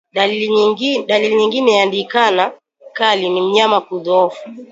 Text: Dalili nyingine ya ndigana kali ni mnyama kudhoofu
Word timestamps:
Dalili 1.05 1.35
nyingine 1.37 1.71
ya 1.71 1.85
ndigana 1.85 2.51
kali 2.93 3.29
ni 3.29 3.41
mnyama 3.41 3.81
kudhoofu 3.81 4.49